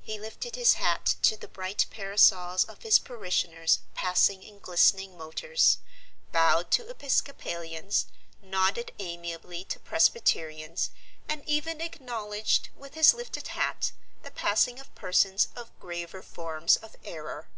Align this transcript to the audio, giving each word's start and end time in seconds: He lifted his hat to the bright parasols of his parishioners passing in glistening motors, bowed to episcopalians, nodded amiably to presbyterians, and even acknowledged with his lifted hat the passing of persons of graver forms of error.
He 0.00 0.20
lifted 0.20 0.54
his 0.54 0.74
hat 0.74 1.16
to 1.22 1.36
the 1.36 1.48
bright 1.48 1.86
parasols 1.90 2.62
of 2.62 2.82
his 2.82 3.00
parishioners 3.00 3.80
passing 3.92 4.44
in 4.44 4.60
glistening 4.60 5.18
motors, 5.18 5.78
bowed 6.30 6.70
to 6.70 6.88
episcopalians, 6.88 8.06
nodded 8.40 8.92
amiably 9.00 9.64
to 9.64 9.80
presbyterians, 9.80 10.90
and 11.28 11.42
even 11.48 11.80
acknowledged 11.80 12.68
with 12.76 12.94
his 12.94 13.14
lifted 13.14 13.48
hat 13.48 13.90
the 14.22 14.30
passing 14.30 14.78
of 14.78 14.94
persons 14.94 15.48
of 15.56 15.76
graver 15.80 16.22
forms 16.22 16.76
of 16.76 16.94
error. 17.02 17.48